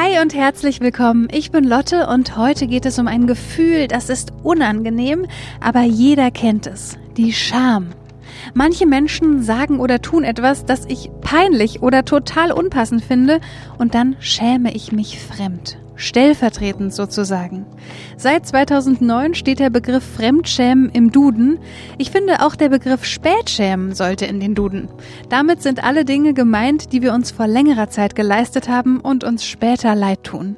Hi 0.00 0.22
und 0.22 0.32
herzlich 0.32 0.80
willkommen. 0.80 1.26
Ich 1.32 1.50
bin 1.50 1.64
Lotte 1.64 2.06
und 2.06 2.36
heute 2.36 2.68
geht 2.68 2.86
es 2.86 3.00
um 3.00 3.08
ein 3.08 3.26
Gefühl, 3.26 3.88
das 3.88 4.10
ist 4.10 4.32
unangenehm, 4.44 5.26
aber 5.60 5.82
jeder 5.82 6.30
kennt 6.30 6.68
es. 6.68 6.96
Die 7.16 7.32
Scham. 7.32 7.88
Manche 8.54 8.86
Menschen 8.86 9.42
sagen 9.42 9.80
oder 9.80 10.00
tun 10.00 10.22
etwas, 10.22 10.64
das 10.64 10.84
ich 10.84 11.10
peinlich 11.20 11.82
oder 11.82 12.04
total 12.04 12.52
unpassend 12.52 13.02
finde, 13.02 13.40
und 13.78 13.96
dann 13.96 14.14
schäme 14.20 14.72
ich 14.72 14.92
mich 14.92 15.18
fremd. 15.18 15.78
Stellvertretend 15.98 16.94
sozusagen. 16.94 17.66
Seit 18.16 18.46
2009 18.46 19.34
steht 19.34 19.58
der 19.58 19.68
Begriff 19.68 20.04
Fremdschämen 20.16 20.88
im 20.90 21.10
Duden. 21.10 21.58
Ich 21.98 22.10
finde 22.10 22.40
auch 22.42 22.56
der 22.56 22.70
Begriff 22.70 23.04
Spätschämen 23.04 23.94
sollte 23.94 24.24
in 24.24 24.40
den 24.40 24.54
Duden. 24.54 24.88
Damit 25.28 25.60
sind 25.60 25.84
alle 25.84 26.04
Dinge 26.04 26.32
gemeint, 26.32 26.92
die 26.92 27.02
wir 27.02 27.12
uns 27.12 27.32
vor 27.32 27.46
längerer 27.46 27.90
Zeit 27.90 28.14
geleistet 28.14 28.68
haben 28.68 29.00
und 29.00 29.24
uns 29.24 29.44
später 29.44 29.94
leid 29.94 30.24
tun. 30.24 30.56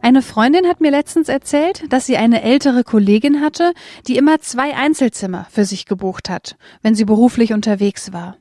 Eine 0.00 0.22
Freundin 0.22 0.66
hat 0.66 0.80
mir 0.80 0.90
letztens 0.90 1.28
erzählt, 1.28 1.92
dass 1.92 2.06
sie 2.06 2.16
eine 2.16 2.42
ältere 2.42 2.84
Kollegin 2.84 3.40
hatte, 3.40 3.72
die 4.06 4.16
immer 4.16 4.40
zwei 4.40 4.76
Einzelzimmer 4.76 5.46
für 5.50 5.64
sich 5.64 5.86
gebucht 5.86 6.30
hat, 6.30 6.56
wenn 6.82 6.94
sie 6.94 7.04
beruflich 7.04 7.52
unterwegs 7.52 8.12
war. 8.12 8.36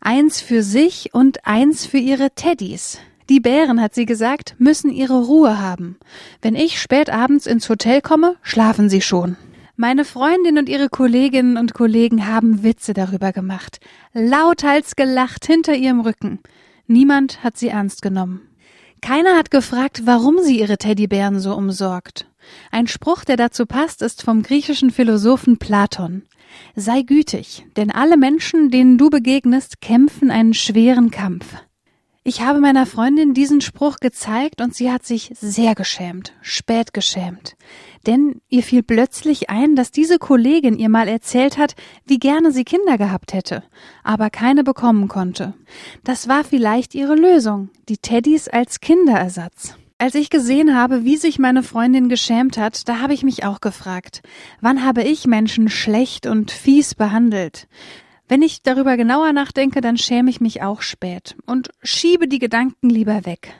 Eins 0.00 0.40
für 0.40 0.62
sich 0.62 1.12
und 1.12 1.46
eins 1.46 1.84
für 1.86 1.98
ihre 1.98 2.30
Teddys. 2.30 2.98
Die 3.28 3.40
Bären, 3.40 3.80
hat 3.80 3.94
sie 3.94 4.06
gesagt, 4.06 4.54
müssen 4.58 4.90
ihre 4.90 5.24
Ruhe 5.24 5.60
haben. 5.60 5.96
Wenn 6.40 6.54
ich 6.54 6.80
spät 6.80 7.10
abends 7.10 7.46
ins 7.46 7.68
Hotel 7.68 8.00
komme, 8.00 8.36
schlafen 8.42 8.88
sie 8.88 9.00
schon. 9.00 9.36
Meine 9.76 10.04
Freundin 10.04 10.58
und 10.58 10.68
ihre 10.68 10.88
Kolleginnen 10.88 11.56
und 11.56 11.74
Kollegen 11.74 12.26
haben 12.26 12.62
Witze 12.62 12.92
darüber 12.92 13.32
gemacht, 13.32 13.80
lauthals 14.12 14.96
gelacht 14.96 15.46
hinter 15.46 15.74
ihrem 15.74 16.00
Rücken. 16.00 16.40
Niemand 16.86 17.42
hat 17.42 17.56
sie 17.56 17.68
ernst 17.68 18.02
genommen. 18.02 18.42
Keiner 19.00 19.36
hat 19.36 19.50
gefragt, 19.50 20.02
warum 20.04 20.38
sie 20.40 20.60
ihre 20.60 20.78
Teddybären 20.78 21.40
so 21.40 21.54
umsorgt. 21.54 22.28
Ein 22.70 22.86
Spruch, 22.86 23.24
der 23.24 23.36
dazu 23.36 23.66
passt, 23.66 24.02
ist 24.02 24.22
vom 24.22 24.42
griechischen 24.42 24.90
Philosophen 24.90 25.58
Platon. 25.58 26.22
Sei 26.76 27.02
gütig, 27.02 27.64
denn 27.76 27.90
alle 27.90 28.16
Menschen, 28.16 28.70
denen 28.70 28.98
du 28.98 29.10
begegnest, 29.10 29.80
kämpfen 29.80 30.30
einen 30.30 30.54
schweren 30.54 31.10
Kampf. 31.10 31.46
Ich 32.24 32.40
habe 32.40 32.60
meiner 32.60 32.86
Freundin 32.86 33.34
diesen 33.34 33.60
Spruch 33.60 33.96
gezeigt 33.96 34.60
und 34.60 34.76
sie 34.76 34.92
hat 34.92 35.04
sich 35.04 35.32
sehr 35.34 35.74
geschämt, 35.74 36.34
spät 36.40 36.94
geschämt. 36.94 37.56
Denn 38.06 38.40
ihr 38.48 38.62
fiel 38.62 38.84
plötzlich 38.84 39.50
ein, 39.50 39.74
dass 39.74 39.90
diese 39.90 40.20
Kollegin 40.20 40.78
ihr 40.78 40.88
mal 40.88 41.08
erzählt 41.08 41.58
hat, 41.58 41.74
wie 42.06 42.20
gerne 42.20 42.52
sie 42.52 42.62
Kinder 42.62 42.96
gehabt 42.96 43.32
hätte, 43.32 43.64
aber 44.04 44.30
keine 44.30 44.62
bekommen 44.62 45.08
konnte. 45.08 45.54
Das 46.04 46.28
war 46.28 46.44
vielleicht 46.44 46.94
ihre 46.94 47.16
Lösung, 47.16 47.70
die 47.88 47.98
Teddys 47.98 48.46
als 48.46 48.78
Kinderersatz. 48.78 49.74
Als 49.98 50.14
ich 50.14 50.30
gesehen 50.30 50.76
habe, 50.76 51.04
wie 51.04 51.16
sich 51.16 51.40
meine 51.40 51.64
Freundin 51.64 52.08
geschämt 52.08 52.56
hat, 52.56 52.88
da 52.88 53.00
habe 53.00 53.14
ich 53.14 53.24
mich 53.24 53.44
auch 53.44 53.60
gefragt, 53.60 54.22
wann 54.60 54.84
habe 54.84 55.02
ich 55.02 55.26
Menschen 55.26 55.68
schlecht 55.68 56.28
und 56.28 56.52
fies 56.52 56.94
behandelt? 56.94 57.66
Wenn 58.28 58.42
ich 58.42 58.62
darüber 58.62 58.96
genauer 58.96 59.32
nachdenke, 59.32 59.80
dann 59.80 59.98
schäme 59.98 60.30
ich 60.30 60.40
mich 60.40 60.62
auch 60.62 60.82
spät 60.82 61.36
und 61.46 61.70
schiebe 61.82 62.28
die 62.28 62.38
Gedanken 62.38 62.88
lieber 62.88 63.26
weg. 63.26 63.54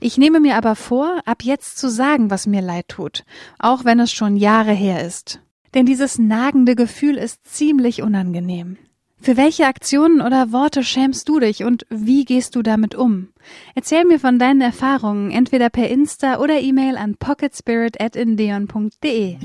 Ich 0.00 0.18
nehme 0.18 0.40
mir 0.40 0.56
aber 0.56 0.74
vor, 0.74 1.20
ab 1.24 1.42
jetzt 1.42 1.78
zu 1.78 1.88
sagen, 1.88 2.30
was 2.30 2.46
mir 2.46 2.62
leid 2.62 2.88
tut, 2.88 3.24
auch 3.58 3.84
wenn 3.84 4.00
es 4.00 4.12
schon 4.12 4.36
Jahre 4.36 4.72
her 4.72 5.06
ist. 5.06 5.40
Denn 5.74 5.86
dieses 5.86 6.18
nagende 6.18 6.74
Gefühl 6.74 7.16
ist 7.16 7.46
ziemlich 7.46 8.02
unangenehm. 8.02 8.78
Für 9.20 9.36
welche 9.36 9.66
Aktionen 9.66 10.20
oder 10.20 10.52
Worte 10.52 10.84
schämst 10.84 11.28
du 11.28 11.40
dich 11.40 11.64
und 11.64 11.84
wie 11.90 12.24
gehst 12.24 12.54
du 12.54 12.62
damit 12.62 12.94
um? 12.94 13.30
Erzähl 13.74 14.04
mir 14.04 14.20
von 14.20 14.38
deinen 14.38 14.60
Erfahrungen 14.60 15.32
entweder 15.32 15.70
per 15.70 15.88
Insta 15.88 16.38
oder 16.38 16.60
E-Mail 16.60 16.96
an 16.96 17.16
pocketspirit@indeon.de. 17.16 19.36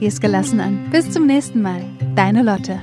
Geh 0.00 0.06
es 0.06 0.20
gelassen 0.20 0.58
an. 0.60 0.90
Bis 0.90 1.08
zum 1.10 1.26
nächsten 1.26 1.62
Mal. 1.62 1.84
Deine 2.16 2.42
Lotte. 2.42 2.80